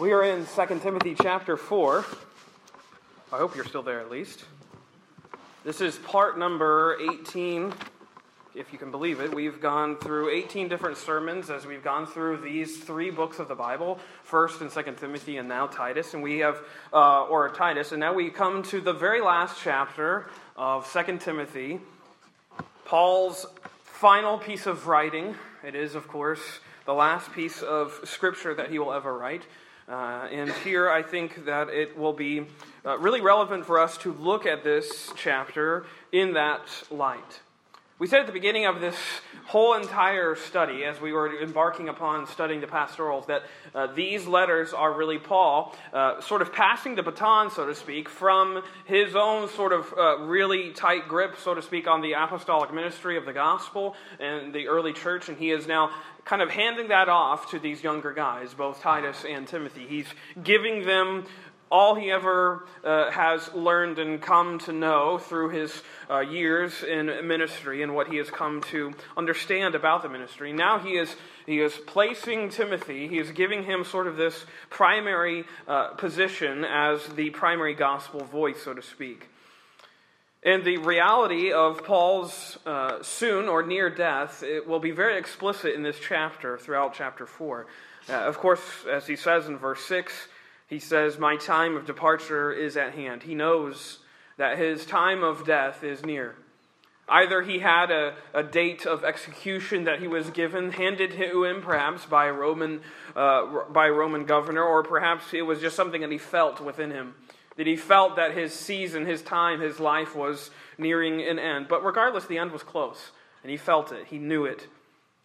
[0.00, 2.04] We are in 2 Timothy chapter 4.
[3.32, 4.44] I hope you're still there at least.
[5.64, 7.72] This is part number 18,
[8.56, 9.32] if you can believe it.
[9.32, 13.54] We've gone through 18 different sermons as we've gone through these three books of the
[13.54, 16.12] Bible, 1st and 2nd Timothy and now Titus.
[16.12, 16.58] And we have,
[16.92, 20.26] uh, or Titus, and now we come to the very last chapter
[20.56, 21.78] of 2nd Timothy,
[22.84, 23.46] Paul's
[23.84, 25.36] final piece of writing.
[25.64, 26.42] It is, of course,
[26.84, 29.44] the last piece of scripture that he will ever write.
[29.88, 32.46] Uh, and here I think that it will be
[32.86, 37.40] uh, really relevant for us to look at this chapter in that light.
[37.96, 38.96] We said at the beginning of this
[39.46, 44.72] whole entire study, as we were embarking upon studying the pastorals, that uh, these letters
[44.72, 49.48] are really Paul uh, sort of passing the baton, so to speak, from his own
[49.50, 53.32] sort of uh, really tight grip, so to speak, on the apostolic ministry of the
[53.32, 55.90] gospel and the early church, and he is now
[56.24, 59.86] kind of handing that off to these younger guys, both Titus and Timothy.
[59.86, 60.06] He's
[60.42, 61.24] giving them
[61.70, 67.06] all he ever uh, has learned and come to know through his uh, years in
[67.26, 70.52] ministry and what he has come to understand about the ministry.
[70.52, 75.44] Now he is, he is placing Timothy, he is giving him sort of this primary
[75.66, 79.28] uh, position as the primary gospel voice, so to speak.
[80.44, 85.74] And the reality of Paul's uh, soon or near death it will be very explicit
[85.74, 87.66] in this chapter, throughout chapter 4.
[88.10, 90.12] Uh, of course, as he says in verse 6,
[90.68, 93.22] he says, My time of departure is at hand.
[93.22, 94.00] He knows
[94.36, 96.36] that his time of death is near.
[97.08, 101.62] Either he had a, a date of execution that he was given, handed to him
[101.62, 102.82] perhaps by a Roman,
[103.16, 106.90] uh, by a Roman governor, or perhaps it was just something that he felt within
[106.90, 107.14] him
[107.56, 111.68] that he felt that his season, his time, his life was nearing an end.
[111.68, 113.10] But regardless, the end was close,
[113.42, 114.66] and he felt it, he knew it.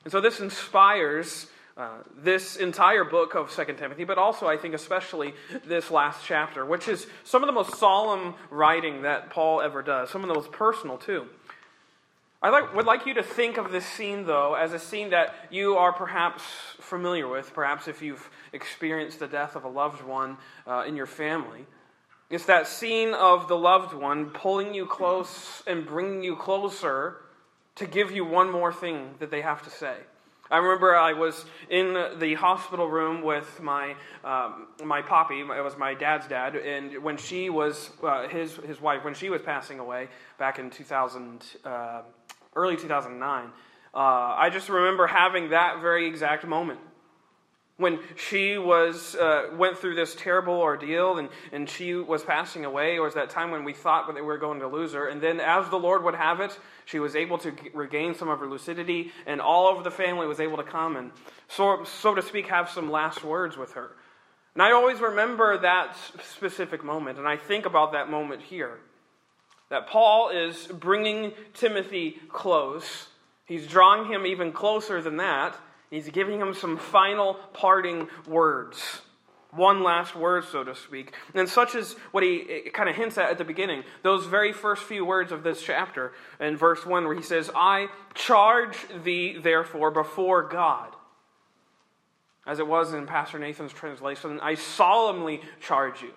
[0.03, 4.73] And so this inspires uh, this entire book of Second Timothy, but also, I think,
[4.73, 5.33] especially
[5.65, 10.09] this last chapter, which is some of the most solemn writing that Paul ever does,
[10.09, 11.27] some of the most personal, too.
[12.41, 15.35] I like, would like you to think of this scene, though, as a scene that
[15.49, 16.43] you are perhaps
[16.79, 21.05] familiar with, perhaps if you've experienced the death of a loved one uh, in your
[21.05, 21.65] family.
[22.29, 27.17] It's that scene of the loved one pulling you close and bringing you closer
[27.75, 29.95] to give you one more thing that they have to say.
[30.51, 35.39] I remember I was in the hospital room with my um, my poppy.
[35.39, 39.29] It was my dad's dad, and when she was uh, his his wife, when she
[39.29, 40.07] was passing away
[40.37, 42.01] back in 2000, uh,
[42.55, 46.79] early 2009, uh, I just remember having that very exact moment
[47.79, 52.97] when she was uh, went through this terrible ordeal and, and she was passing away
[52.97, 55.07] it was that time when we thought that we were going to lose her.
[55.07, 58.39] And then as the lord would have it she was able to regain some of
[58.39, 61.11] her lucidity and all of the family was able to come and
[61.47, 63.91] so, so to speak have some last words with her.
[64.53, 68.77] And i always remember that specific moment and i think about that moment here
[69.69, 73.07] that paul is bringing timothy close.
[73.45, 75.55] He's drawing him even closer than that
[75.89, 79.01] He's giving him some final parting words.
[79.51, 81.13] One last word, so to speak.
[81.33, 83.83] And such is what he kind of hints at at the beginning.
[84.03, 87.87] Those very first few words of this chapter in verse 1, where he says, I
[88.13, 90.95] charge thee, therefore, before God.
[92.45, 96.11] As it was in Pastor Nathan's translation, I solemnly charge you.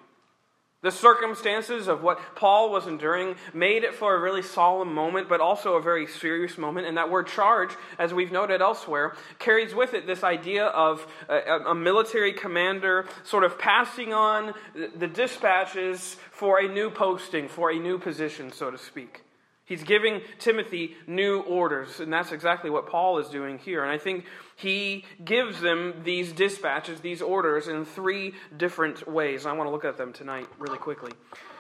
[0.83, 5.41] The circumstances of what Paul was enduring made it for a really solemn moment, but
[5.41, 6.89] also a very serious moment.
[6.89, 7.71] And that word charge,
[8.01, 13.45] as we've noted elsewhere, carries with it this idea of a, a military commander sort
[13.45, 14.55] of passing on
[14.97, 19.23] the dispatches for a new posting, for a new position, so to speak.
[19.65, 23.83] He's giving Timothy new orders, and that's exactly what Paul is doing here.
[23.83, 24.25] And I think
[24.57, 29.47] he gives them these dispatches, these orders, in three different ways.
[29.47, 31.13] I want to look at them tonight really quickly.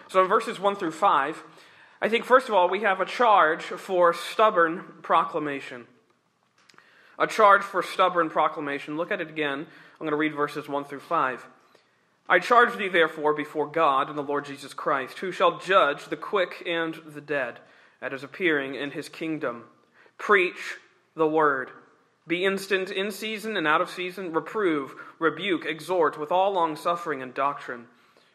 [0.08, 1.42] So in verses 1 through 5,
[2.00, 5.86] I think first of all, we have a charge for stubborn proclamation.
[7.20, 8.96] A charge for stubborn proclamation.
[8.96, 9.60] Look at it again.
[9.60, 11.46] I'm going to read verses 1 through 5.
[12.28, 16.16] I charge thee, therefore, before God and the Lord Jesus Christ, who shall judge the
[16.16, 17.60] quick and the dead
[18.02, 19.64] at his appearing in his kingdom.
[20.19, 20.76] Preach
[21.14, 21.70] the word.
[22.26, 24.32] Be instant in season and out of season.
[24.32, 27.87] Reprove, rebuke, exhort with all longsuffering and doctrine.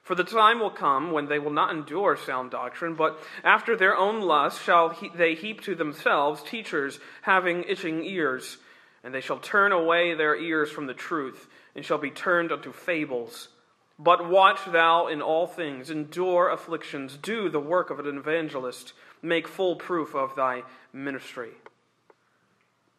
[0.03, 3.95] For the time will come when they will not endure sound doctrine, but after their
[3.95, 8.57] own lust shall he- they heap to themselves teachers having itching ears.
[9.03, 12.71] And they shall turn away their ears from the truth, and shall be turned unto
[12.71, 13.49] fables.
[13.99, 18.93] But watch thou in all things, endure afflictions, do the work of an evangelist
[19.27, 20.63] make full proof of thy
[20.93, 21.51] ministry.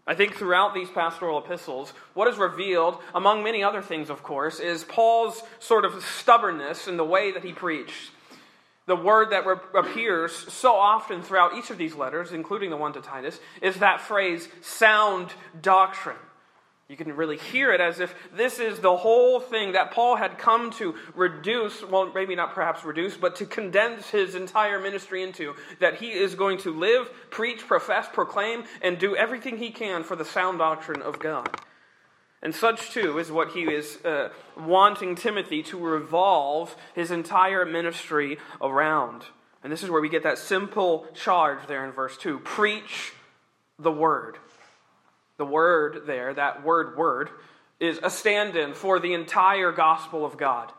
[0.06, 4.58] I think throughout these pastoral epistles, what is revealed, among many other things, of course,
[4.58, 8.12] is Paul's sort of stubbornness in the way that he preached.
[8.86, 9.44] The word that
[9.74, 14.00] appears so often throughout each of these letters, including the one to Titus, is that
[14.00, 16.16] phrase, sound doctrine.
[16.88, 20.38] You can really hear it as if this is the whole thing that Paul had
[20.38, 25.54] come to reduce, well, maybe not perhaps reduce, but to condense his entire ministry into.
[25.80, 30.16] That he is going to live, preach, profess, proclaim, and do everything he can for
[30.16, 31.60] the sound doctrine of God.
[32.42, 38.38] And such, too, is what he is uh, wanting Timothy to revolve his entire ministry
[38.62, 39.24] around.
[39.62, 43.12] And this is where we get that simple charge there in verse 2 preach
[43.78, 44.38] the word.
[45.38, 47.30] The word there, that word word,
[47.80, 50.70] is a stand in for the entire gospel of God.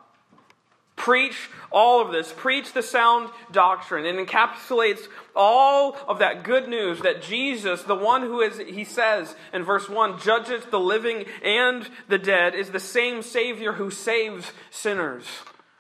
[0.99, 2.33] Preach all of this.
[2.35, 4.05] Preach the sound doctrine.
[4.05, 9.33] It encapsulates all of that good news that Jesus, the one who is, he says
[9.53, 14.51] in verse 1, judges the living and the dead, is the same Savior who saves
[14.71, 15.23] sinners,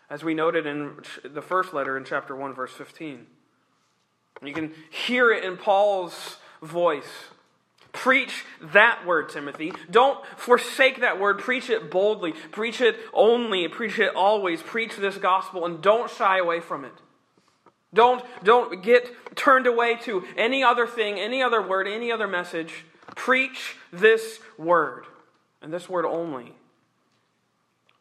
[0.09, 3.27] as we noted in the first letter in chapter 1, verse 15.
[4.41, 7.03] You can hear it in Paul's voice
[7.91, 9.73] Preach that word, Timothy.
[9.89, 11.39] Don't forsake that word.
[11.39, 12.33] Preach it boldly.
[12.33, 13.67] Preach it only.
[13.67, 14.61] Preach it always.
[14.61, 16.93] Preach this gospel and don't shy away from it.
[17.93, 22.85] Don't, don't get turned away to any other thing, any other word, any other message.
[23.15, 25.05] Preach this word,
[25.61, 26.53] and this word only.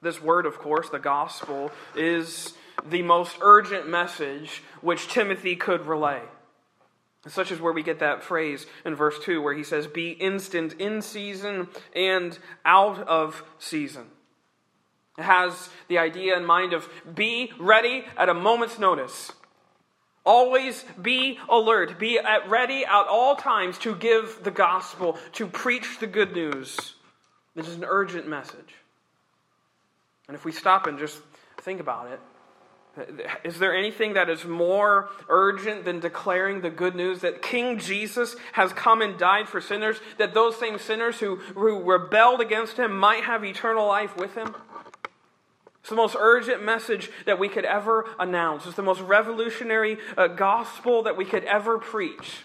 [0.03, 2.53] This word, of course, the gospel, is
[2.89, 6.21] the most urgent message which Timothy could relay.
[7.29, 10.75] Such as where we get that phrase in verse 2 where he says, Be instant
[10.75, 14.07] in season and out of season.
[15.19, 19.33] It has the idea in mind of be ready at a moment's notice.
[20.25, 21.99] Always be alert.
[21.99, 26.95] Be at ready at all times to give the gospel, to preach the good news.
[27.57, 28.75] This is an urgent message.
[30.29, 31.19] And if we stop and just
[31.63, 32.21] think about it,
[33.45, 38.37] is there anything that is more urgent than declaring the good news that King Jesus
[38.53, 42.97] has come and died for sinners, that those same sinners who, who rebelled against him
[42.97, 44.55] might have eternal life with him?
[45.81, 48.67] It's the most urgent message that we could ever announce.
[48.67, 52.45] It's the most revolutionary uh, gospel that we could ever preach.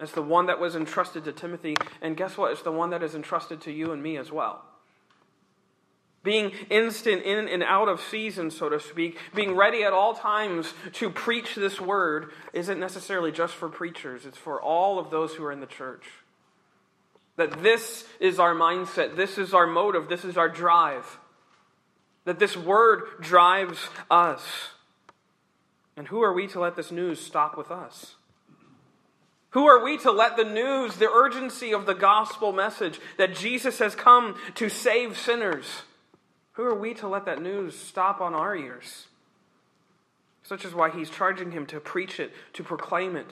[0.00, 2.52] It's the one that was entrusted to Timothy, and guess what?
[2.52, 4.62] It's the one that is entrusted to you and me as well.
[6.28, 10.74] Being instant in and out of season, so to speak, being ready at all times
[10.92, 15.44] to preach this word isn't necessarily just for preachers, it's for all of those who
[15.46, 16.04] are in the church.
[17.36, 21.18] That this is our mindset, this is our motive, this is our drive.
[22.26, 23.78] That this word drives
[24.10, 24.42] us.
[25.96, 28.16] And who are we to let this news stop with us?
[29.52, 33.78] Who are we to let the news, the urgency of the gospel message that Jesus
[33.78, 35.84] has come to save sinners,
[36.58, 39.06] who are we to let that news stop on our ears?
[40.42, 43.28] Such is why he's charging him to preach it, to proclaim it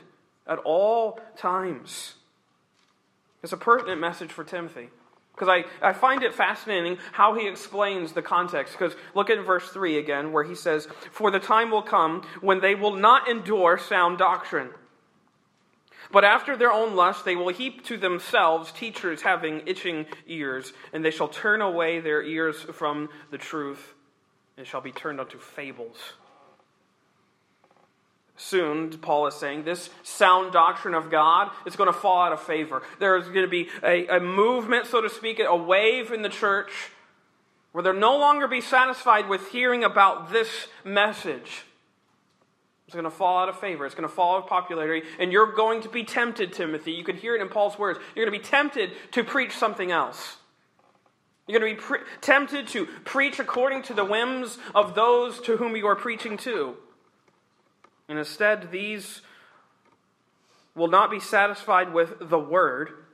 [0.47, 2.15] at all times.
[3.43, 4.91] It's a pertinent message for Timothy.
[5.35, 8.75] Because I, I find it fascinating how he explains the context.
[8.75, 12.61] Because look at verse 3 again, where he says, For the time will come when
[12.61, 14.71] they will not endure sound doctrine
[16.13, 21.05] but after their own lust, they will heap to themselves teachers having itching ears, and
[21.05, 23.95] they shall turn away their ears from the truth,
[24.57, 25.97] and shall be turned unto fables.
[28.39, 32.43] Soon, Paul is saying, this sound doctrine of God is going to fall out of
[32.43, 32.83] favor.
[33.01, 36.29] There is going to be a, a movement, so to speak, a wave in the
[36.29, 36.71] church
[37.73, 41.65] where they'll no longer be satisfied with hearing about this message.
[42.87, 43.85] It's going to fall out of favor.
[43.85, 45.07] It's going to fall out of popularity.
[45.19, 46.93] And you're going to be tempted, Timothy.
[46.93, 47.99] You can hear it in Paul's words.
[48.15, 50.37] You're going to be tempted to preach something else.
[51.47, 55.57] You're going to be pre- tempted to preach according to the whims of those to
[55.57, 56.77] whom you are preaching to.
[58.09, 59.21] And instead, these
[60.77, 63.06] will not be satisfied with the word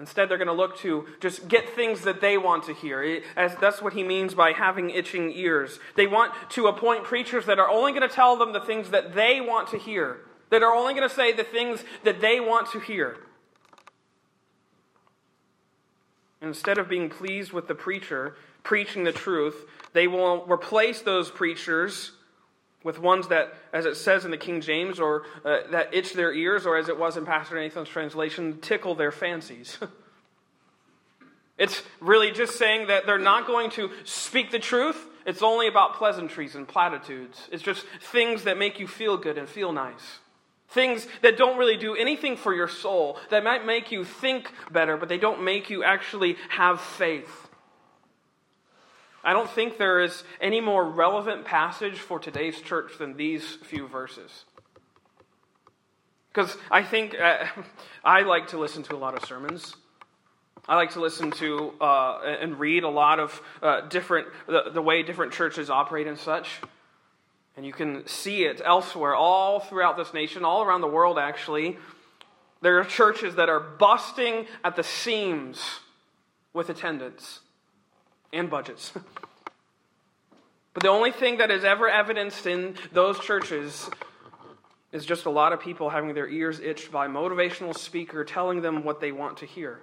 [0.00, 3.22] Instead, they're going to look to just get things that they want to hear.
[3.36, 5.78] As that's what he means by having itching ears.
[5.94, 9.14] They want to appoint preachers that are only going to tell them the things that
[9.14, 12.72] they want to hear, that are only going to say the things that they want
[12.72, 13.18] to hear.
[16.40, 22.12] Instead of being pleased with the preacher preaching the truth, they will replace those preachers
[22.82, 26.32] with ones that, as it says in the King James, or uh, that itch their
[26.32, 29.78] ears, or as it was in Pastor Nathan's translation, tickle their fancies.
[31.58, 35.06] it's really just saying that they're not going to speak the truth.
[35.26, 37.48] It's only about pleasantries and platitudes.
[37.52, 40.18] It's just things that make you feel good and feel nice.
[40.68, 44.96] Things that don't really do anything for your soul, that might make you think better,
[44.96, 47.49] but they don't make you actually have faith.
[49.22, 53.86] I don't think there is any more relevant passage for today's church than these few
[53.86, 54.44] verses.
[56.32, 57.44] Because I think uh,
[58.04, 59.76] I like to listen to a lot of sermons.
[60.66, 64.82] I like to listen to uh, and read a lot of uh, different, the, the
[64.82, 66.60] way different churches operate and such.
[67.56, 71.76] And you can see it elsewhere, all throughout this nation, all around the world, actually.
[72.62, 75.80] There are churches that are busting at the seams
[76.52, 77.40] with attendance
[78.32, 78.92] and budgets.
[80.74, 83.90] but the only thing that is ever evidenced in those churches
[84.92, 88.60] is just a lot of people having their ears itched by a motivational speaker telling
[88.60, 89.80] them what they want to hear.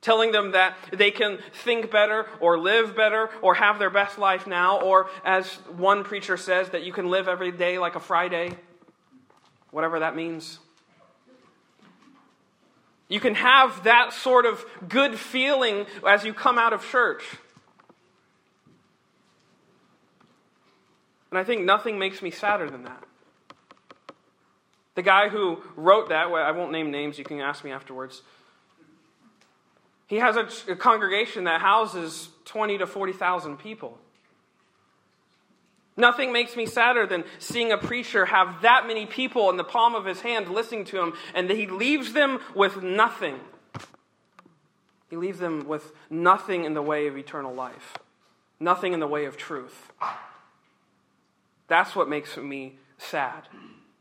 [0.00, 4.46] Telling them that they can think better or live better or have their best life
[4.46, 8.56] now, or as one preacher says, that you can live every day like a Friday,
[9.70, 10.60] whatever that means.
[13.08, 17.22] You can have that sort of good feeling as you come out of church.
[21.30, 23.02] And I think nothing makes me sadder than that.
[24.94, 28.22] The guy who wrote that, I won't name names, you can ask me afterwards.
[30.06, 33.98] He has a, a congregation that houses 20 to 40,000 people.
[35.96, 39.94] Nothing makes me sadder than seeing a preacher have that many people in the palm
[39.94, 43.40] of his hand listening to him, and he leaves them with nothing.
[45.08, 47.96] He leaves them with nothing in the way of eternal life,
[48.60, 49.92] nothing in the way of truth.
[51.68, 53.48] That's what makes me sad.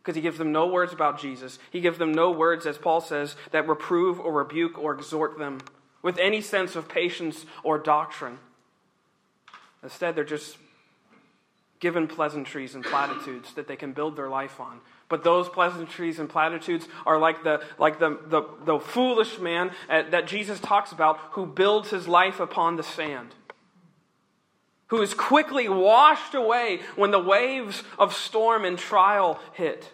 [0.02, 1.58] Because he gives them no words about Jesus.
[1.72, 5.62] He gives them no words, as Paul says, that reprove or rebuke or exhort them
[6.04, 8.38] with any sense of patience or doctrine.
[9.82, 10.58] Instead, they're just
[11.86, 14.80] given pleasantries and platitudes that they can build their life on.
[15.08, 20.02] But those pleasantries and platitudes are like the, like the, the, the foolish man uh,
[20.10, 23.36] that Jesus talks about who builds his life upon the sand,
[24.88, 29.94] who is quickly washed away when the waves of storm and trial hit.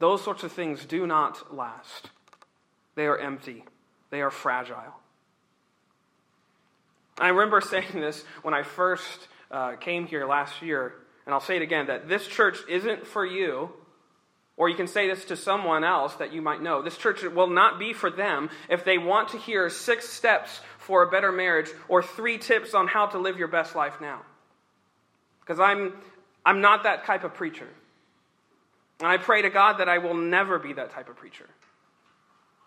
[0.00, 2.10] Those sorts of things do not last,
[2.96, 3.62] they are empty,
[4.10, 4.96] they are fragile.
[7.20, 10.94] I remember saying this when I first uh, came here last year,
[11.26, 13.70] and I'll say it again that this church isn't for you,
[14.56, 16.82] or you can say this to someone else that you might know.
[16.82, 21.02] This church will not be for them if they want to hear six steps for
[21.02, 24.22] a better marriage or three tips on how to live your best life now.
[25.40, 25.92] Because I'm,
[26.44, 27.68] I'm not that type of preacher.
[28.98, 31.46] And I pray to God that I will never be that type of preacher.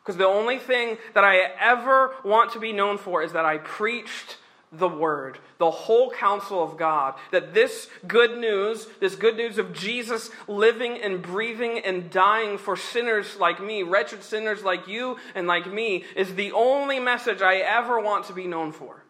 [0.02, 3.58] Because the only thing that I ever want to be known for is that I
[3.58, 4.38] preached
[4.72, 7.16] the Word, the whole counsel of God.
[7.32, 12.76] That this good news, this good news of Jesus living and breathing and dying for
[12.76, 17.58] sinners like me, wretched sinners like you and like me, is the only message I
[17.58, 19.04] ever want to be known for.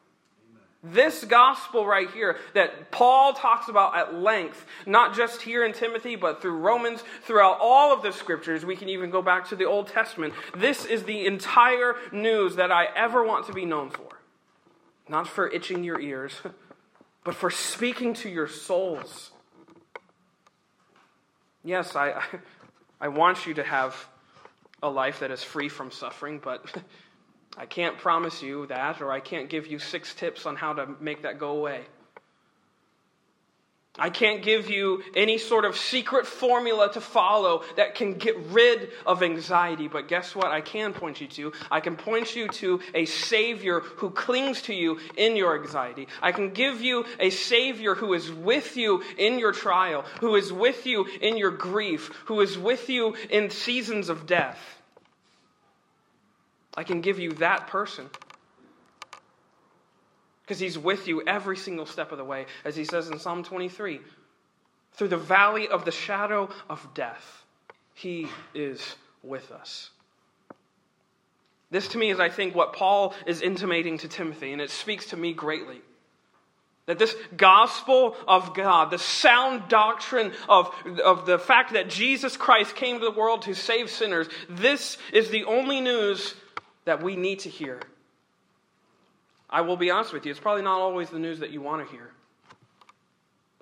[0.84, 6.16] This gospel right here that Paul talks about at length, not just here in Timothy,
[6.16, 9.66] but through Romans, throughout all of the scriptures, we can even go back to the
[9.66, 10.34] Old Testament.
[10.58, 14.11] This is the entire news that I ever want to be known for.
[15.12, 16.32] Not for itching your ears,
[17.26, 19.32] but for speaking to your souls.
[21.66, 22.24] Yes, I,
[23.02, 24.08] I want you to have
[24.82, 26.64] a life that is free from suffering, but
[27.58, 30.96] I can't promise you that, or I can't give you six tips on how to
[31.02, 31.82] make that go away.
[34.02, 38.90] I can't give you any sort of secret formula to follow that can get rid
[39.06, 39.88] of anxiety.
[39.88, 40.48] But guess what?
[40.48, 41.54] I can point you to.
[41.70, 46.08] I can point you to a Savior who clings to you in your anxiety.
[46.20, 50.52] I can give you a Savior who is with you in your trial, who is
[50.52, 54.58] with you in your grief, who is with you in seasons of death.
[56.76, 58.10] I can give you that person.
[60.52, 63.42] Because he's with you every single step of the way, as he says in Psalm
[63.42, 64.02] 23
[64.92, 67.46] through the valley of the shadow of death,
[67.94, 69.92] he is with us.
[71.70, 75.12] This to me is, I think, what Paul is intimating to Timothy, and it speaks
[75.12, 75.80] to me greatly.
[76.86, 80.70] That this gospel of God, the sound doctrine of,
[81.02, 85.30] of the fact that Jesus Christ came to the world to save sinners, this is
[85.30, 86.36] the only news
[86.84, 87.80] that we need to hear.
[89.52, 91.86] I will be honest with you, it's probably not always the news that you want
[91.86, 92.12] to hear.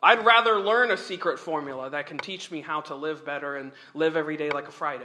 [0.01, 3.71] I'd rather learn a secret formula that can teach me how to live better and
[3.93, 5.03] live every day like a Friday.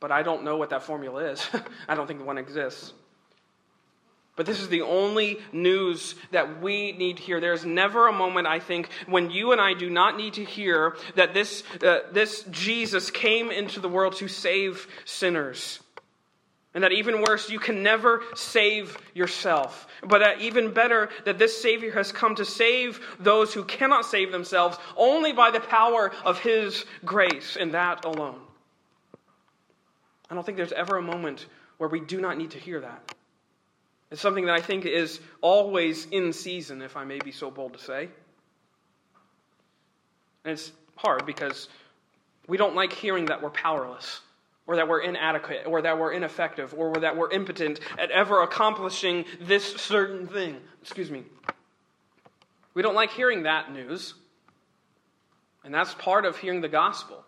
[0.00, 1.46] But I don't know what that formula is.
[1.88, 2.92] I don't think one exists.
[4.38, 7.40] But this is the only news that we need to hear.
[7.40, 10.96] There's never a moment, I think, when you and I do not need to hear
[11.16, 15.80] that this, uh, this Jesus came into the world to save sinners.
[16.78, 19.88] And that even worse, you can never save yourself.
[20.04, 24.30] But that even better, that this Savior has come to save those who cannot save
[24.30, 28.38] themselves only by the power of His grace, and that alone.
[30.30, 31.46] I don't think there's ever a moment
[31.78, 33.12] where we do not need to hear that.
[34.12, 37.72] It's something that I think is always in season, if I may be so bold
[37.72, 38.08] to say.
[40.44, 41.68] And it's hard because
[42.46, 44.20] we don't like hearing that we're powerless,
[44.68, 49.24] or that we're inadequate, or that we're ineffective, or that we're impotent at ever accomplishing
[49.40, 50.58] this certain thing.
[50.82, 51.24] Excuse me.
[52.74, 54.14] We don't like hearing that news.
[55.64, 57.24] And that's part of hearing the gospel.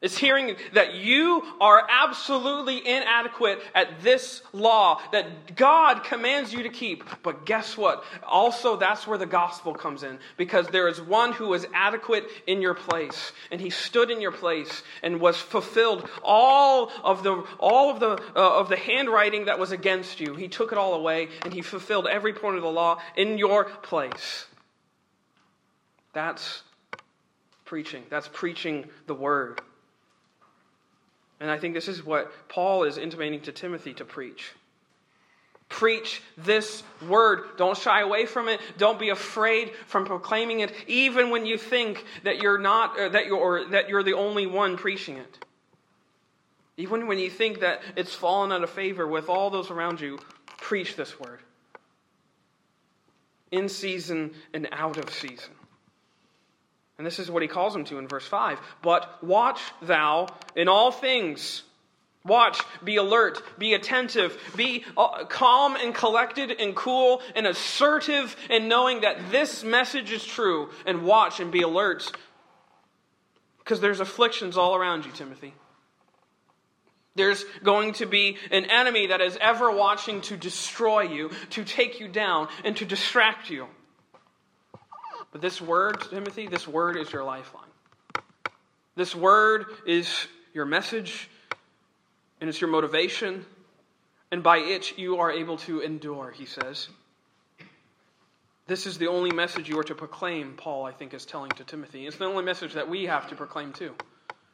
[0.00, 6.68] It's hearing that you are absolutely inadequate at this law that God commands you to
[6.68, 7.02] keep.
[7.24, 8.04] But guess what?
[8.22, 12.62] Also, that's where the gospel comes in because there is one who is adequate in
[12.62, 17.90] your place, and he stood in your place and was fulfilled all of the all
[17.90, 20.36] of the uh, of the handwriting that was against you.
[20.36, 23.64] He took it all away, and he fulfilled every point of the law in your
[23.64, 24.46] place.
[26.12, 26.62] That's
[27.64, 28.04] preaching.
[28.10, 29.60] That's preaching the word.
[31.40, 34.52] And I think this is what Paul is intimating to Timothy to preach.
[35.68, 37.40] Preach this word.
[37.58, 38.60] Don't shy away from it.
[38.78, 43.26] Don't be afraid from proclaiming it, even when you think that you're not, uh, that
[43.26, 45.38] you're, that you're the only one preaching it.
[46.78, 50.18] Even when you think that it's fallen out of favor with all those around you,
[50.58, 51.40] preach this word.
[53.50, 55.57] In season and out of season.
[56.98, 58.58] And this is what he calls them to in verse 5.
[58.82, 60.26] But watch thou
[60.56, 61.62] in all things.
[62.24, 68.66] Watch, be alert, be attentive, be uh, calm and collected and cool and assertive in
[68.68, 70.70] knowing that this message is true.
[70.84, 72.10] And watch and be alert.
[73.58, 75.54] Because there's afflictions all around you, Timothy.
[77.14, 82.00] There's going to be an enemy that is ever watching to destroy you, to take
[82.00, 83.68] you down, and to distract you.
[85.32, 87.64] But this word, Timothy, this word is your lifeline.
[88.96, 91.28] This word is your message,
[92.40, 93.44] and it's your motivation,
[94.32, 96.88] and by it you are able to endure, he says.
[98.66, 101.64] This is the only message you are to proclaim, Paul, I think, is telling to
[101.64, 102.06] Timothy.
[102.06, 103.94] It's the only message that we have to proclaim too.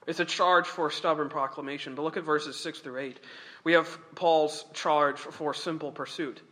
[0.07, 1.95] It's a charge for stubborn proclamation.
[1.95, 3.21] But look at verses 6 through 8.
[3.65, 6.43] We have Paul's charge for simple pursuit.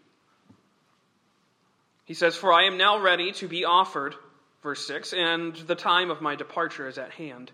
[2.04, 4.14] He says, For I am now ready to be offered,
[4.62, 7.52] verse 6, and the time of my departure is at hand.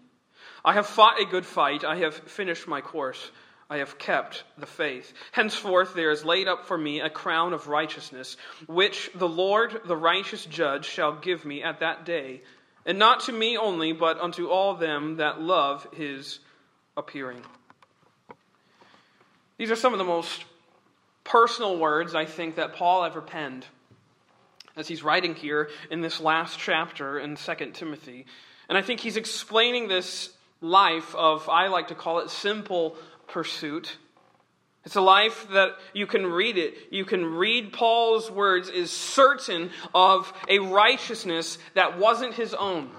[0.64, 3.30] I have fought a good fight, I have finished my course,
[3.70, 5.12] I have kept the faith.
[5.32, 9.96] Henceforth there is laid up for me a crown of righteousness, which the Lord, the
[9.96, 12.40] righteous judge, shall give me at that day,
[12.86, 16.38] and not to me only, but unto all them that love his
[16.96, 17.42] appearing.
[19.58, 20.44] These are some of the most
[21.24, 23.66] personal words I think that Paul ever penned
[24.78, 28.26] as he's writing here in this last chapter in 2 Timothy.
[28.68, 32.96] And I think he's explaining this life of, I like to call it simple
[33.28, 33.96] pursuit.
[34.84, 36.74] It's a life that you can read it.
[36.90, 42.90] You can read Paul's words, is certain of a righteousness that wasn't his own.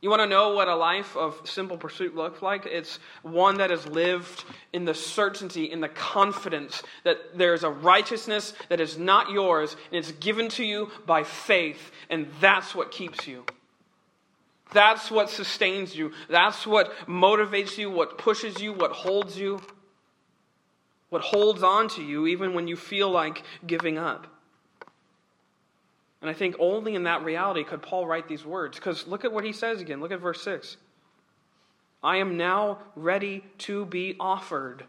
[0.00, 2.66] You want to know what a life of simple pursuit looks like?
[2.66, 7.70] It's one that is lived in the certainty, in the confidence that there is a
[7.70, 12.92] righteousness that is not yours and it's given to you by faith, and that's what
[12.92, 13.44] keeps you.
[14.72, 16.12] That's what sustains you.
[16.28, 19.60] That's what motivates you, what pushes you, what holds you,
[21.08, 24.26] what holds on to you even when you feel like giving up.
[26.28, 28.76] And I think only in that reality could Paul write these words.
[28.76, 30.02] Because look at what he says again.
[30.02, 30.76] Look at verse 6.
[32.02, 34.84] I am now ready to be offered.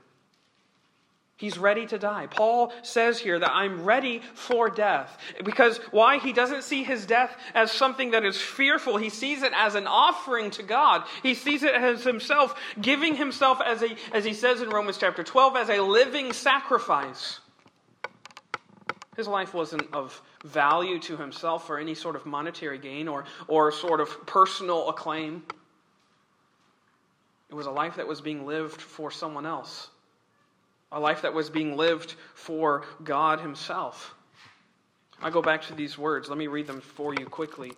[1.37, 2.27] He's ready to die.
[2.27, 5.17] Paul says here that I'm ready for death.
[5.45, 6.17] Because why?
[6.17, 8.97] He doesn't see his death as something that is fearful.
[8.97, 11.05] He sees it as an offering to God.
[11.23, 15.23] He sees it as himself giving himself as a, as he says in Romans chapter
[15.23, 17.39] 12, as a living sacrifice.
[19.19, 23.69] His life wasn't of value to himself for any sort of monetary gain or, or
[23.69, 25.43] sort of personal acclaim.
[27.49, 29.89] It was a life that was being lived for someone else,
[30.93, 34.15] a life that was being lived for God Himself.
[35.21, 36.29] I go back to these words.
[36.29, 37.73] Let me read them for you quickly.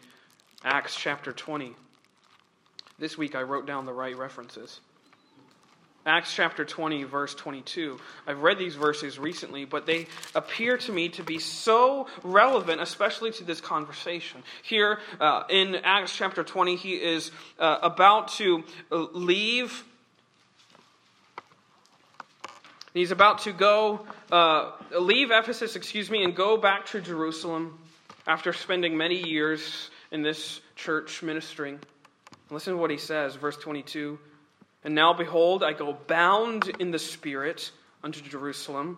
[0.63, 1.73] Acts chapter 20.
[2.99, 4.79] This week I wrote down the right references.
[6.05, 7.99] Acts chapter 20, verse 22.
[8.25, 13.31] I've read these verses recently, but they appear to me to be so relevant, especially
[13.33, 14.41] to this conversation.
[14.63, 19.83] Here uh, in Acts chapter 20, he is uh, about to leave.
[22.95, 27.77] He's about to go, uh, leave Ephesus, excuse me, and go back to Jerusalem
[28.25, 31.79] after spending many years in this church ministering.
[32.49, 34.19] Listen to what he says, verse 22.
[34.83, 37.71] And now, behold, I go bound in the Spirit
[38.03, 38.97] unto Jerusalem,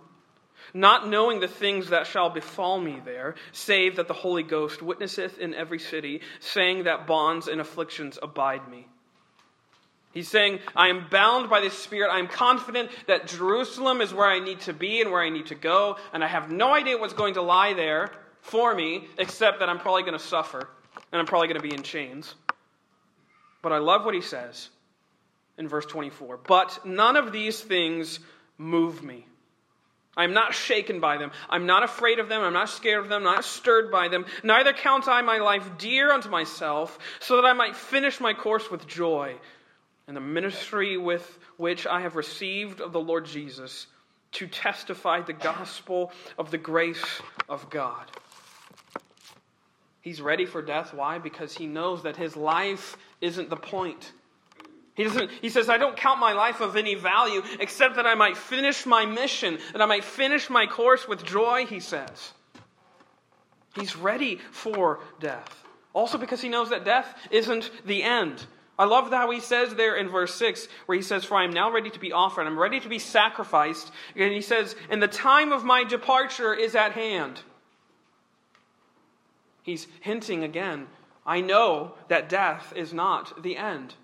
[0.74, 5.39] not knowing the things that shall befall me there, save that the Holy Ghost witnesseth
[5.39, 8.88] in every city, saying that bonds and afflictions abide me.
[10.13, 12.12] He's saying, I am bound by the Spirit.
[12.12, 15.48] I am confident that Jerusalem is where I need to be and where I need
[15.48, 19.60] to go, and I have no idea what's going to lie there for me, except
[19.60, 20.69] that I'm probably going to suffer,
[21.12, 22.36] and I'm probably going to be in chains.
[23.62, 24.69] But I love what he says
[25.58, 26.38] in verse 24.
[26.38, 28.20] But none of these things
[28.58, 29.26] move me.
[30.16, 31.32] I'm not shaken by them.
[31.50, 32.42] I'm not afraid of them.
[32.42, 33.26] I'm not scared of them.
[33.26, 34.26] I'm not stirred by them.
[34.44, 38.70] Neither count I my life dear unto myself, so that I might finish my course
[38.70, 39.36] with joy
[40.08, 43.88] and the ministry with which I have received of the Lord Jesus
[44.34, 48.06] to testify the gospel of the grace of God.
[50.02, 50.94] He's ready for death.
[50.94, 51.18] Why?
[51.18, 54.12] Because he knows that his life isn't the point.
[54.95, 58.13] He, doesn't, he says, I don't count my life of any value except that I
[58.13, 62.34] might finish my mission, that I might finish my course with joy, he says.
[63.75, 65.63] He's ready for death.
[65.93, 68.45] Also because he knows that death isn't the end.
[68.77, 71.53] I love how he says there in verse 6, where he says, For I am
[71.53, 73.91] now ready to be offered, I'm ready to be sacrificed.
[74.15, 77.41] And he says, And the time of my departure is at hand.
[79.62, 80.88] He's hinting again,
[81.25, 83.95] I know that death is not the end.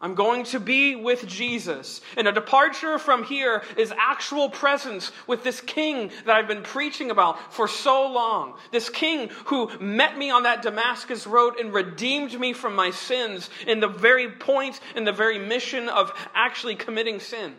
[0.00, 2.00] I'm going to be with Jesus.
[2.16, 7.10] And a departure from here is actual presence with this king that I've been preaching
[7.10, 8.54] about for so long.
[8.70, 13.50] This king who met me on that Damascus road and redeemed me from my sins
[13.66, 17.56] in the very point, in the very mission of actually committing sin.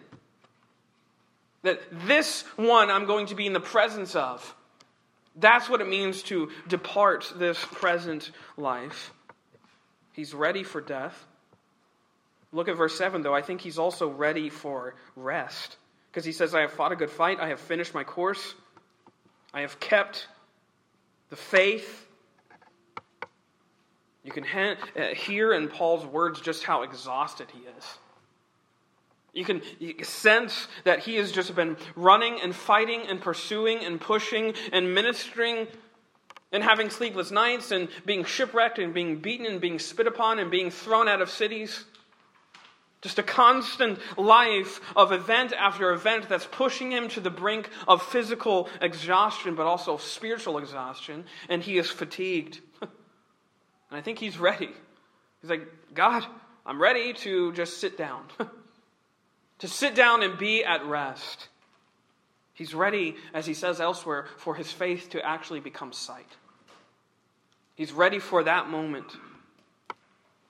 [1.64, 4.56] That this one I'm going to be in the presence of.
[5.36, 9.12] That's what it means to depart this present life.
[10.14, 11.26] He's ready for death.
[12.52, 13.36] Look at verse 7, though.
[13.36, 15.78] I think he's also ready for rest.
[16.12, 18.56] Because he says, I have fought a good fight, I have finished my course,
[19.54, 20.28] I have kept
[21.30, 22.08] the faith.
[24.24, 27.98] You can uh, hear in Paul's words just how exhausted he is.
[29.34, 29.62] You can
[30.04, 35.68] sense that he has just been running and fighting and pursuing and pushing and ministering
[36.52, 40.50] and having sleepless nights and being shipwrecked and being beaten and being spit upon and
[40.50, 41.86] being thrown out of cities.
[43.02, 48.04] Just a constant life of event after event that's pushing him to the brink of
[48.04, 52.60] physical exhaustion, but also spiritual exhaustion, and he is fatigued.
[52.82, 52.90] and
[53.92, 54.70] I think he's ready.
[55.42, 56.26] He's like, God,
[56.66, 58.26] I'm ready to just sit down.
[59.60, 61.48] to sit down and be at rest.
[62.54, 66.28] He's ready, as he says elsewhere, for his faith to actually become sight.
[67.76, 69.16] He's ready for that moment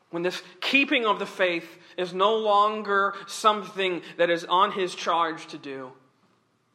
[0.10, 5.48] when this keeping of the faith is no longer something that is on his charge
[5.48, 5.91] to do.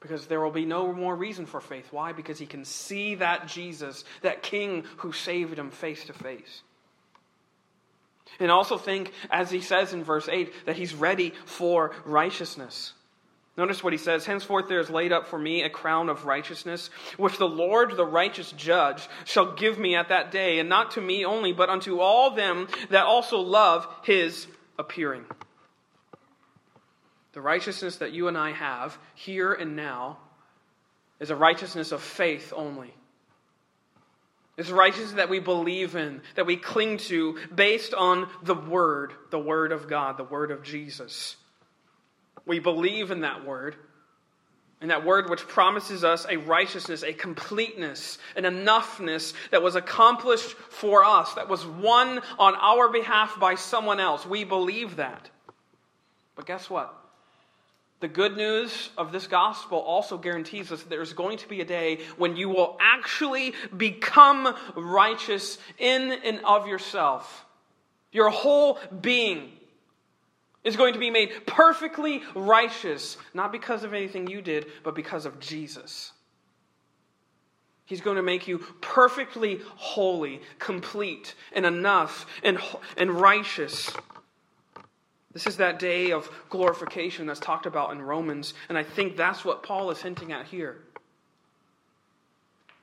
[0.00, 1.88] Because there will be no more reason for faith.
[1.90, 2.12] Why?
[2.12, 6.62] Because he can see that Jesus, that King who saved him face to face.
[8.38, 12.92] And also think, as he says in verse 8, that he's ready for righteousness.
[13.56, 16.90] Notice what he says Henceforth there is laid up for me a crown of righteousness,
[17.16, 21.00] which the Lord, the righteous judge, shall give me at that day, and not to
[21.00, 24.46] me only, but unto all them that also love his
[24.78, 25.24] appearing.
[27.32, 30.18] The righteousness that you and I have here and now
[31.20, 32.92] is a righteousness of faith only.
[34.56, 39.38] It's righteousness that we believe in, that we cling to, based on the Word, the
[39.38, 41.36] Word of God, the Word of Jesus.
[42.46, 43.76] We believe in that word.
[44.80, 50.50] And that word which promises us a righteousness, a completeness, an enoughness that was accomplished
[50.50, 54.26] for us, that was won on our behalf by someone else.
[54.26, 55.30] We believe that.
[56.36, 56.94] But guess what?
[58.00, 61.64] The good news of this gospel also guarantees us that there's going to be a
[61.64, 67.46] day when you will actually become righteous in and of yourself.
[68.12, 69.52] Your whole being
[70.64, 75.26] is going to be made perfectly righteous, not because of anything you did, but because
[75.26, 76.12] of Jesus.
[77.86, 82.58] He's going to make you perfectly holy, complete, and enough, and,
[82.96, 83.92] and righteous.
[85.32, 89.44] This is that day of glorification that's talked about in Romans, and I think that's
[89.44, 90.78] what Paul is hinting at here.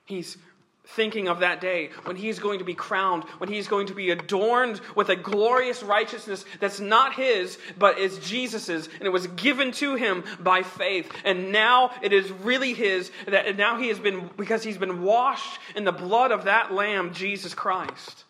[0.05, 0.37] He's
[0.83, 4.09] thinking of that day when he's going to be crowned, when he's going to be
[4.09, 9.71] adorned with a glorious righteousness that's not his, but is Jesus's, and it was given
[9.73, 11.11] to him by faith.
[11.23, 15.59] And now it is really his, that now he has been, because he's been washed
[15.75, 18.25] in the blood of that Lamb, Jesus Christ.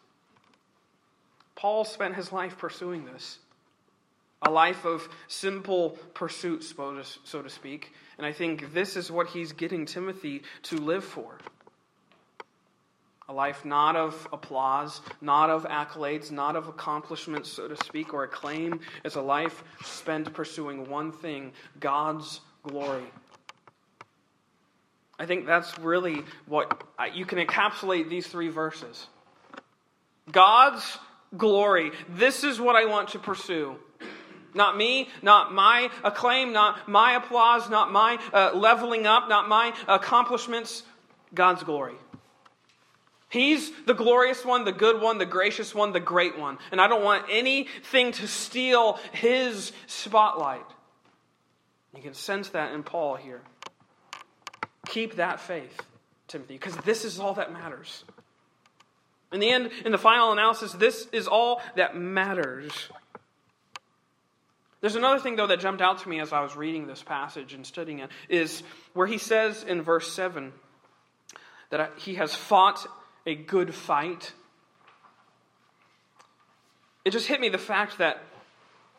[1.56, 3.38] Paul spent his life pursuing this
[4.44, 6.74] a life of simple pursuits,
[7.24, 7.94] so to speak.
[8.18, 11.38] And I think this is what he's getting Timothy to live for.
[13.32, 18.26] A life not of applause, not of accolades, not of accomplishments, so to speak, or
[18.26, 18.82] acclaim.
[19.06, 23.06] It's a life spent pursuing one thing God's glory.
[25.18, 29.08] I think that's really what you can encapsulate these three verses.
[30.30, 30.98] God's
[31.38, 31.94] glory.
[32.10, 33.78] This is what I want to pursue.
[34.54, 39.74] Not me, not my acclaim, not my applause, not my uh, leveling up, not my
[39.88, 40.84] accomplishments.
[41.34, 41.96] God's glory.
[43.32, 46.58] He's the glorious one, the good one, the gracious one, the great one.
[46.70, 50.66] And I don't want anything to steal his spotlight.
[51.96, 53.42] You can sense that in Paul here.
[54.88, 55.82] Keep that faith,
[56.28, 58.04] Timothy, because this is all that matters.
[59.32, 62.74] In the end, in the final analysis, this is all that matters.
[64.82, 67.54] There's another thing, though, that jumped out to me as I was reading this passage
[67.54, 68.62] and studying it, is
[68.94, 70.52] where he says in verse 7
[71.70, 72.86] that he has fought
[73.26, 74.34] a good fight.
[77.06, 78.22] It just hit me the fact that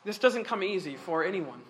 [0.04, 1.60] this doesn't come easy for anyone.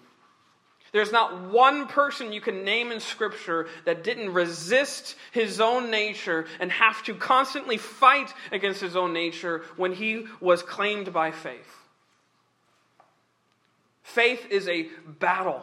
[0.93, 6.47] There's not one person you can name in Scripture that didn't resist his own nature
[6.61, 11.79] and have to constantly fight against his own nature when he was claimed by faith.
[14.03, 14.89] Faith is a
[15.19, 15.63] battle.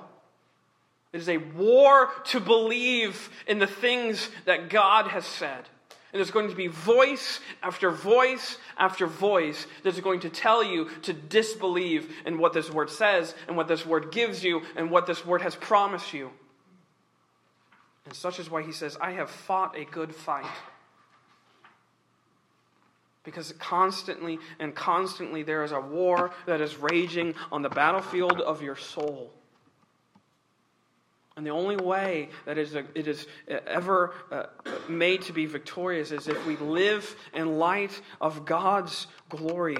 [1.13, 5.69] It is a war to believe in the things that God has said.
[6.11, 10.89] And there's going to be voice after voice after voice that's going to tell you
[11.03, 15.05] to disbelieve in what this word says and what this word gives you and what
[15.05, 16.31] this word has promised you.
[18.05, 20.49] And such is why he says, I have fought a good fight.
[23.23, 28.63] Because constantly and constantly there is a war that is raging on the battlefield of
[28.63, 29.31] your soul.
[31.39, 34.47] And the only way that it is ever uh,
[34.89, 39.77] made to be victorious is if we live in light of God's glory.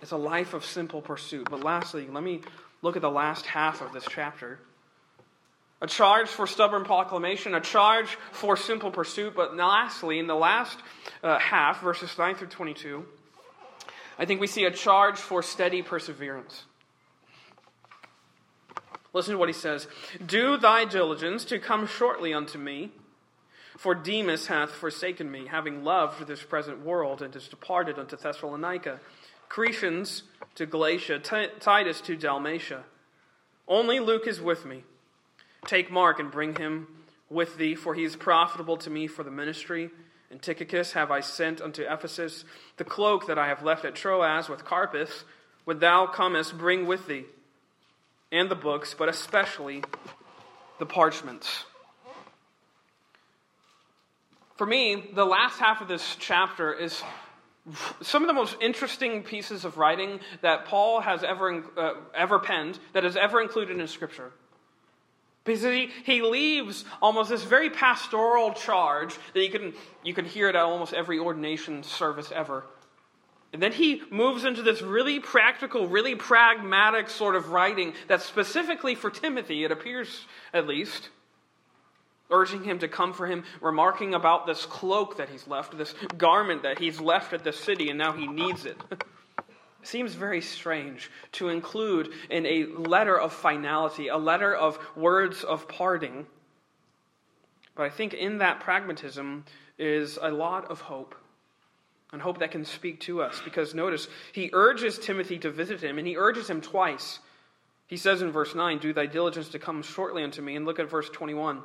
[0.00, 1.48] It's a life of simple pursuit.
[1.50, 2.40] But lastly, let me
[2.82, 4.60] look at the last half of this chapter.
[5.80, 9.34] A charge for stubborn proclamation, a charge for simple pursuit.
[9.34, 10.78] But lastly, in the last
[11.24, 13.04] uh, half, verses 9 through 22,
[14.20, 16.62] I think we see a charge for steady perseverance.
[19.12, 19.88] Listen to what he says
[20.24, 22.90] Do thy diligence to come shortly unto me.
[23.78, 29.00] For Demas hath forsaken me, having loved this present world, and is departed unto Thessalonica.
[29.48, 30.22] Crescens
[30.54, 32.84] to Galatia, T- Titus to Dalmatia.
[33.66, 34.84] Only Luke is with me.
[35.66, 36.86] Take Mark and bring him
[37.30, 39.90] with thee, for he is profitable to me for the ministry.
[40.30, 42.44] And Tychicus have I sent unto Ephesus.
[42.76, 45.24] The cloak that I have left at Troas with Carpus,
[45.64, 47.24] when thou comest, bring with thee
[48.32, 49.84] and the books, but especially
[50.78, 51.64] the parchments.
[54.56, 57.02] For me, the last half of this chapter is
[58.00, 62.78] some of the most interesting pieces of writing that Paul has ever, uh, ever penned,
[62.92, 64.32] that is ever included in Scripture.
[65.44, 70.48] Because he, he leaves almost this very pastoral charge that you can, you can hear
[70.48, 72.64] it at almost every ordination service ever.
[73.52, 78.94] And then he moves into this really practical, really pragmatic sort of writing that's specifically
[78.94, 81.10] for Timothy, it appears at least,
[82.30, 86.62] urging him to come for him, remarking about this cloak that he's left, this garment
[86.62, 88.78] that he's left at the city, and now he needs it.
[89.82, 95.68] seems very strange to include in a letter of finality, a letter of words of
[95.68, 96.24] parting.
[97.74, 99.44] But I think in that pragmatism
[99.78, 101.16] is a lot of hope
[102.12, 103.40] and hope that can speak to us.
[103.44, 107.18] Because notice, he urges Timothy to visit him, and he urges him twice.
[107.86, 110.56] He says in verse 9, Do thy diligence to come shortly unto me.
[110.56, 111.60] And look at verse 21.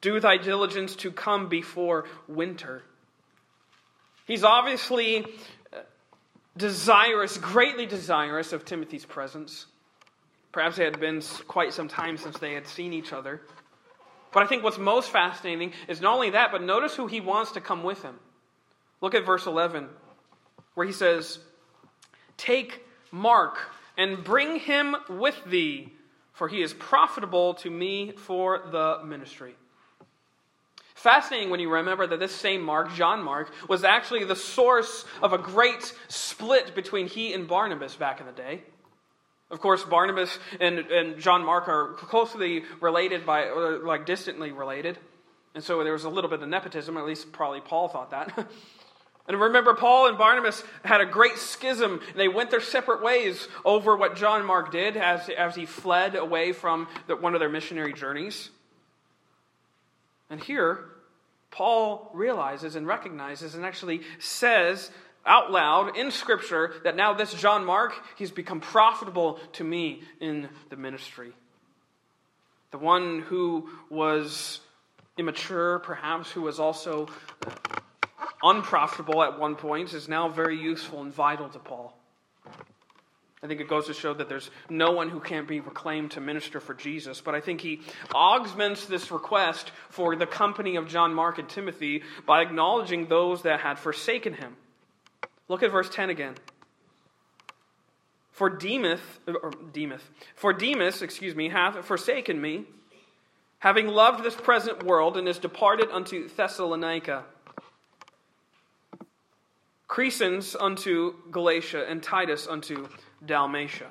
[0.00, 2.82] Do thy diligence to come before winter.
[4.26, 5.24] He's obviously
[5.72, 5.78] uh,
[6.56, 9.66] desirous, greatly desirous of Timothy's presence.
[10.50, 13.40] Perhaps it had been quite some time since they had seen each other.
[14.32, 17.52] But I think what's most fascinating is not only that, but notice who he wants
[17.52, 18.16] to come with him.
[19.02, 19.88] Look at verse 11,
[20.74, 21.40] where he says,
[22.38, 23.58] Take Mark
[23.98, 25.92] and bring him with thee,
[26.32, 29.56] for he is profitable to me for the ministry.
[30.94, 35.32] Fascinating when you remember that this same Mark, John Mark, was actually the source of
[35.32, 38.62] a great split between he and Barnabas back in the day.
[39.50, 44.96] Of course, Barnabas and, and John Mark are closely related by, like distantly related.
[45.56, 48.48] And so there was a little bit of nepotism, at least probably Paul thought that.
[49.28, 52.00] And remember, Paul and Barnabas had a great schism.
[52.08, 56.16] And They went their separate ways over what John Mark did as, as he fled
[56.16, 58.50] away from the, one of their missionary journeys.
[60.28, 60.84] And here,
[61.50, 64.90] Paul realizes and recognizes and actually says
[65.24, 70.48] out loud in Scripture that now this John Mark, he's become profitable to me in
[70.68, 71.32] the ministry.
[72.72, 74.60] The one who was
[75.16, 77.08] immature, perhaps, who was also
[78.42, 81.96] unprofitable at one point, is now very useful and vital to Paul.
[83.44, 86.20] I think it goes to show that there's no one who can't be reclaimed to
[86.20, 87.20] minister for Jesus.
[87.20, 87.80] But I think he
[88.14, 93.58] augments this request for the company of John Mark and Timothy by acknowledging those that
[93.58, 94.56] had forsaken him.
[95.48, 96.34] Look at verse 10 again.
[98.30, 100.02] For Demas, or Demas,
[100.36, 102.64] for Demas, excuse me, hath forsaken me,
[103.58, 107.24] having loved this present world, and is departed unto Thessalonica.
[109.92, 112.88] Crescens unto Galatia, and Titus unto
[113.26, 113.88] Dalmatia.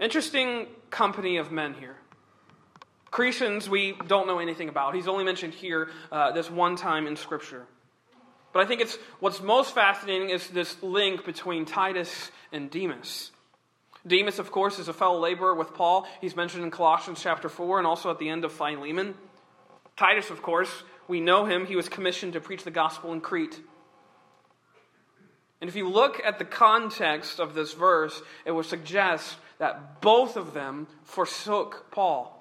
[0.00, 1.94] Interesting company of men here.
[3.12, 4.96] Crescens, we don't know anything about.
[4.96, 7.66] He's only mentioned here uh, this one time in Scripture.
[8.52, 13.30] But I think it's what's most fascinating is this link between Titus and Demas.
[14.04, 16.04] Demas, of course, is a fellow laborer with Paul.
[16.20, 19.14] He's mentioned in Colossians chapter 4 and also at the end of Philemon.
[19.96, 21.66] Titus, of course, we know him.
[21.66, 23.60] He was commissioned to preach the gospel in Crete.
[25.62, 30.36] And if you look at the context of this verse, it would suggest that both
[30.36, 32.36] of them forsook Paul.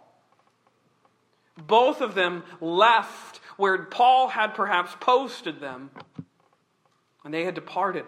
[1.55, 5.91] Both of them left where Paul had perhaps posted them,
[7.23, 8.05] and they had departed.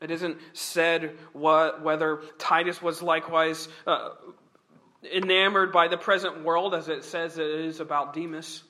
[0.00, 4.12] It isn't said what, whether Titus was likewise uh,
[5.12, 8.62] enamored by the present world, as it says it is about Demas.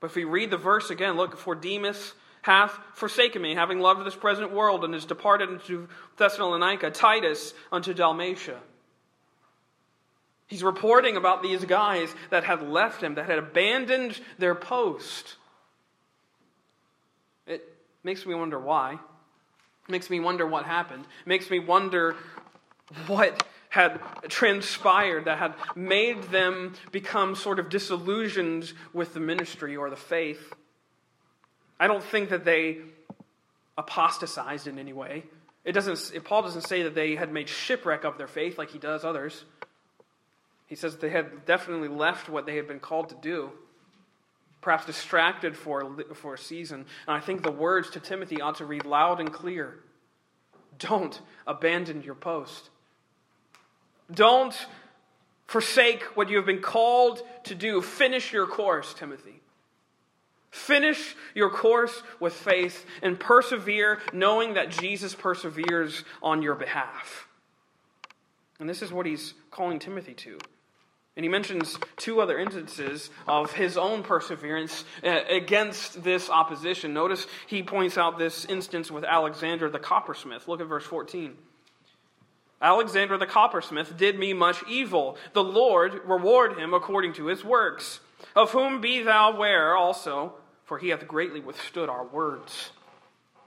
[0.00, 4.04] But if we read the verse again, look, for Demas hath forsaken me, having loved
[4.04, 8.58] this present world, and is departed unto Thessalonica, Titus unto Dalmatia.
[10.48, 15.36] He's reporting about these guys that had left him, that had abandoned their post.
[17.46, 17.66] It
[18.04, 18.98] makes me wonder why.
[19.88, 21.04] It makes me wonder what happened.
[21.22, 22.16] It makes me wonder
[23.06, 29.88] what had transpired that had made them become sort of disillusioned with the ministry or
[29.88, 30.52] the faith.
[31.78, 32.78] I don't think that they
[33.76, 35.24] apostatized in any way.
[35.64, 38.78] It doesn't, Paul doesn't say that they had made shipwreck of their faith like he
[38.78, 39.44] does others.
[40.66, 43.50] He says they had definitely left what they had been called to do,
[44.60, 46.86] perhaps distracted for, for a season.
[47.06, 49.78] And I think the words to Timothy ought to read loud and clear
[50.78, 52.70] Don't abandon your post.
[54.10, 54.54] Don't
[55.46, 57.82] forsake what you have been called to do.
[57.82, 59.40] Finish your course, Timothy.
[60.52, 67.26] Finish your course with faith and persevere, knowing that Jesus perseveres on your behalf.
[68.60, 70.38] And this is what he's calling Timothy to.
[71.16, 76.92] And he mentions two other instances of his own perseverance uh, against this opposition.
[76.92, 80.48] Notice he points out this instance with Alexander the coppersmith.
[80.48, 81.34] Look at verse 14.
[82.60, 85.16] Alexander the coppersmith did me much evil.
[85.32, 88.00] The Lord reward him according to his works.
[88.36, 90.34] Of whom be thou ware also,
[90.72, 92.70] for he hath greatly withstood our words.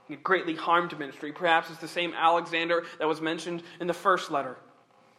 [0.06, 1.32] He had greatly harmed ministry.
[1.32, 4.56] Perhaps it's the same Alexander that was mentioned in the first letter.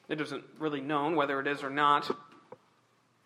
[0.07, 2.09] It isn't really known whether it is or not.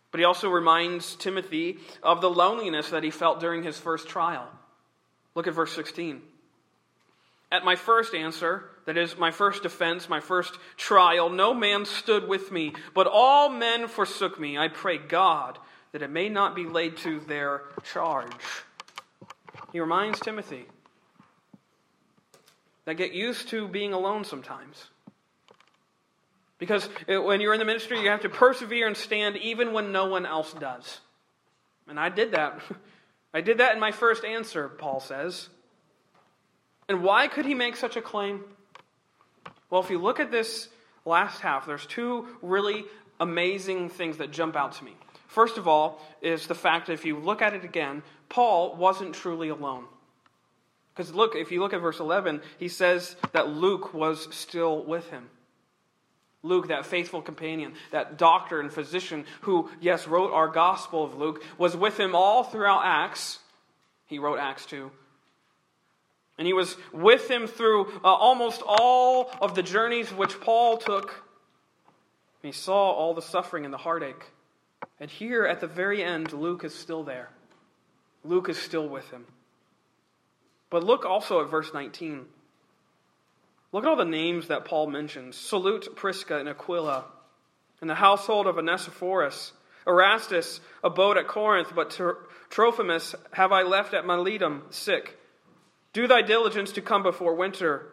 [0.10, 4.50] But he also reminds Timothy of the loneliness that he felt during his first trial.
[5.36, 6.20] Look at verse 16.
[7.52, 12.28] At my first answer, that is, my first defense, my first trial, no man stood
[12.28, 14.58] with me, but all men forsook me.
[14.58, 15.60] I pray God
[15.92, 18.32] that it may not be laid to their charge.
[19.72, 20.66] He reminds Timothy
[22.86, 24.86] that get used to being alone sometimes.
[26.58, 30.06] Because when you're in the ministry, you have to persevere and stand even when no
[30.06, 31.00] one else does.
[31.88, 32.60] And I did that.
[33.34, 35.50] I did that in my first answer, Paul says.
[36.90, 38.44] And why could he make such a claim?
[39.70, 40.68] Well, if you look at this
[41.06, 42.86] last half, there's two really
[43.20, 44.96] amazing things that jump out to me.
[45.28, 49.14] First of all, is the fact that if you look at it again, Paul wasn't
[49.14, 49.86] truly alone.
[50.96, 55.10] Because look, if you look at verse 11, he says that Luke was still with
[55.10, 55.30] him.
[56.42, 61.44] Luke, that faithful companion, that doctor and physician who, yes, wrote our Gospel of Luke,
[61.58, 63.38] was with him all throughout Acts.
[64.08, 64.90] He wrote Acts 2.
[66.38, 71.10] And he was with him through uh, almost all of the journeys which Paul took.
[72.42, 74.32] And he saw all the suffering and the heartache.
[75.00, 77.30] And here at the very end, Luke is still there.
[78.24, 79.26] Luke is still with him.
[80.70, 82.26] But look also at verse 19.
[83.72, 85.36] Look at all the names that Paul mentions.
[85.36, 87.06] Salute Prisca and Aquila,
[87.80, 89.54] and the household of Onesiphorus.
[89.88, 92.00] Erastus abode at Corinth, but
[92.50, 95.18] Trophimus have I left at Miletum, sick.
[95.94, 97.88] Do thy diligence to come before winter.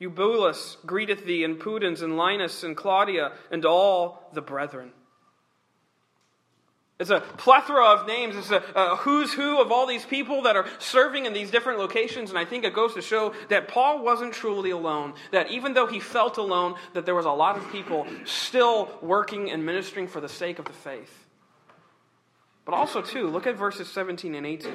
[0.00, 4.92] Eubulus greeteth thee, and Pudens, and Linus, and Claudia, and all the brethren.
[6.98, 8.34] It's a plethora of names.
[8.34, 11.78] It's a, a, who's who of all these people that are serving in these different
[11.78, 12.30] locations.
[12.30, 15.14] And I think it goes to show that Paul wasn't truly alone.
[15.30, 19.50] That even though he felt alone, that there was a lot of people still working
[19.50, 21.26] and ministering for the sake of the faith.
[22.64, 24.72] But also, too, look at verses 17 and 18.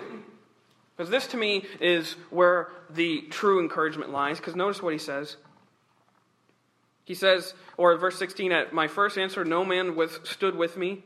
[0.96, 4.38] Because this to me is where the true encouragement lies.
[4.38, 5.36] Because notice what he says.
[7.04, 11.04] He says, or verse 16, at my first answer, no man withstood with me.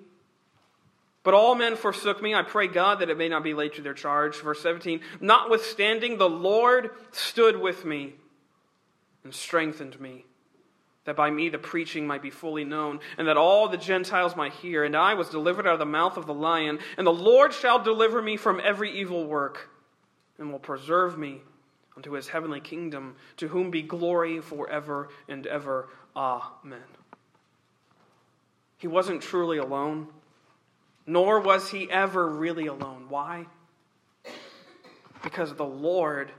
[1.23, 2.33] But all men forsook me.
[2.33, 4.37] I pray God that it may not be laid to their charge.
[4.37, 8.15] Verse 17 Notwithstanding, the Lord stood with me
[9.23, 10.25] and strengthened me,
[11.03, 14.53] that by me the preaching might be fully known, and that all the Gentiles might
[14.53, 14.85] hear.
[14.85, 17.83] And I was delivered out of the mouth of the lion, and the Lord shall
[17.83, 19.69] deliver me from every evil work,
[20.37, 21.41] and will preserve me
[21.97, 25.89] unto his heavenly kingdom, to whom be glory forever and ever.
[26.15, 26.79] Amen.
[28.77, 30.07] He wasn't truly alone
[31.07, 33.05] nor was he ever really alone.
[33.09, 33.47] Why?
[35.23, 36.31] Because the Lord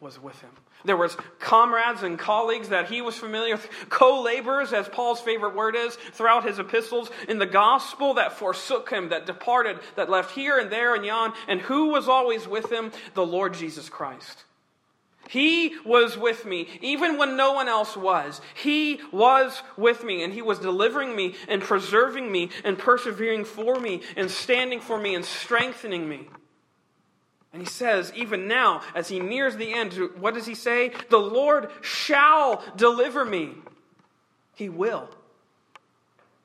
[0.00, 0.50] was with him.
[0.84, 5.74] There was comrades and colleagues that he was familiar with, co-laborers, as Paul's favorite word
[5.74, 10.58] is, throughout his epistles, in the gospel that forsook him, that departed, that left here
[10.58, 11.32] and there and yon.
[11.48, 12.92] And who was always with him?
[13.14, 14.44] The Lord Jesus Christ.
[15.28, 18.40] He was with me, even when no one else was.
[18.54, 23.80] He was with me, and He was delivering me and preserving me and persevering for
[23.80, 26.28] me and standing for me and strengthening me.
[27.52, 30.92] And He says, even now, as He nears the end, what does He say?
[31.10, 33.54] The Lord shall deliver me.
[34.54, 35.08] He will.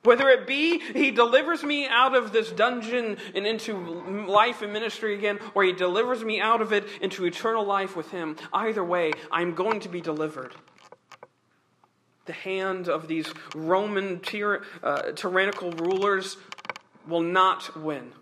[0.03, 3.77] Whether it be he delivers me out of this dungeon and into
[4.27, 8.09] life and ministry again, or he delivers me out of it into eternal life with
[8.09, 10.55] him, either way, I'm going to be delivered.
[12.25, 16.37] The hand of these Roman tyr- uh, tyrannical rulers
[17.07, 18.13] will not win.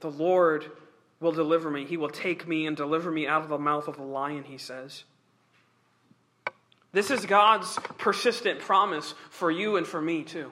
[0.00, 0.72] The Lord
[1.20, 1.84] will deliver me.
[1.84, 4.58] He will take me and deliver me out of the mouth of the lion, he
[4.58, 5.04] says.
[6.92, 10.50] This is God's persistent promise for you and for me, too.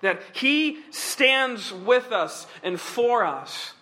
[0.00, 3.74] That He stands with us and for us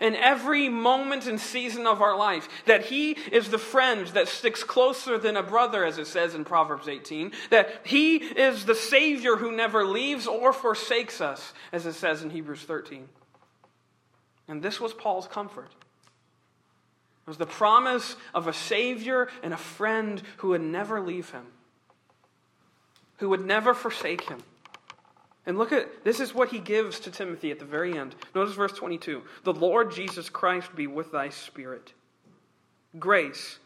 [0.00, 2.48] in every moment and season of our life.
[2.66, 6.44] That He is the friend that sticks closer than a brother, as it says in
[6.44, 7.32] Proverbs 18.
[7.50, 12.30] That He is the Savior who never leaves or forsakes us, as it says in
[12.30, 13.08] Hebrews 13.
[14.46, 15.72] And this was Paul's comfort.
[17.24, 21.46] It was the promise of a Savior and a friend who would never leave him,
[23.16, 24.42] who would never forsake him.
[25.46, 28.14] And look at this is what he gives to Timothy at the very end.
[28.34, 31.94] Notice verse 22 The Lord Jesus Christ be with thy spirit.
[32.98, 33.58] Grace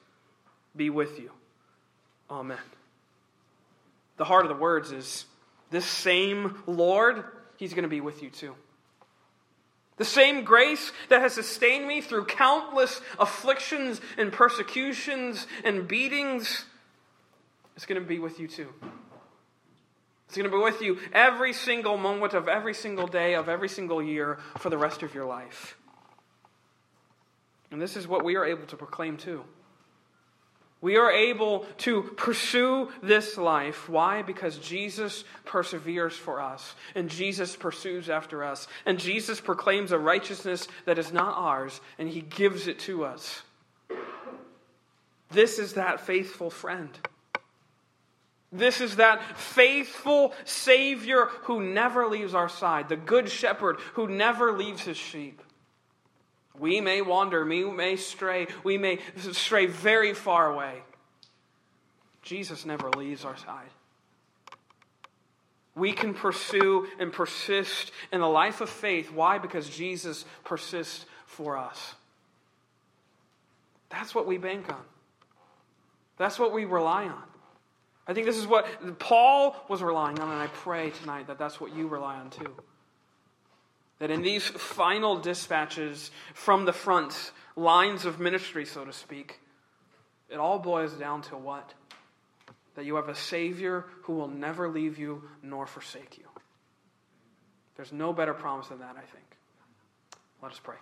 [0.77, 1.31] be with you.
[2.31, 2.59] Amen.
[4.19, 5.25] The heart of the words is
[5.71, 7.25] this same Lord,
[7.57, 8.55] he's going to be with you too.
[9.99, 16.65] The same grace that has sustained me through countless afflictions and persecutions and beatings
[17.77, 18.73] is going to be with you too.
[20.27, 23.69] It's going to be with you every single moment of every single day of every
[23.69, 25.77] single year for the rest of your life.
[27.71, 29.45] And this is what we are able to proclaim too.
[30.81, 33.89] We are able to pursue this life.
[33.89, 34.23] Why?
[34.23, 40.69] Because Jesus perseveres for us, and Jesus pursues after us, and Jesus proclaims a righteousness
[40.85, 43.43] that is not ours, and he gives it to us.
[45.31, 46.91] This is that faithful friend.
[48.51, 54.53] This is that faithful Savior who never leaves our side, the Good Shepherd who never
[54.53, 55.43] leaves his sheep.
[56.59, 60.83] We may wander, we may stray, we may stray very far away.
[62.23, 63.71] Jesus never leaves our side.
[65.75, 69.13] We can pursue and persist in the life of faith.
[69.13, 69.39] Why?
[69.39, 71.95] Because Jesus persists for us.
[73.89, 74.83] That's what we bank on.
[76.17, 77.23] That's what we rely on.
[78.07, 81.61] I think this is what Paul was relying on, and I pray tonight that that's
[81.61, 82.55] what you rely on too.
[83.99, 89.41] That in these final dispatches from the front lines of ministry, so to speak,
[90.29, 91.75] it all boils down to what?
[92.77, 96.25] That you have a Savior who will never leave you nor forsake you.
[97.77, 99.37] There's no better promise than that, I think.
[100.43, 100.77] Let us pray.